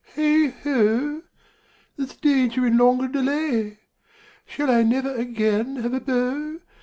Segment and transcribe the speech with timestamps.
[0.15, 1.21] Heigh ho!
[1.95, 3.77] There's danger in longer delay!
[4.47, 6.59] Shall I never again have a beau?